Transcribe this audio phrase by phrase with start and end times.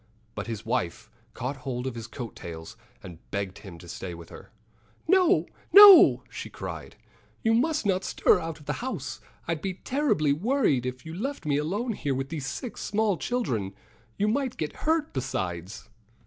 [0.33, 4.29] But his wife caught hold of his coat tails and begged him to stay with
[4.29, 4.49] her.
[5.07, 5.45] "No!
[5.71, 6.95] no!" she cried.
[7.43, 9.21] "You must not stir out of the house.
[9.47, 13.61] I'd be terribly worried if you left me alone here with these six small children.
[13.63, 13.73] And
[14.17, 15.87] you might get hurt, besides."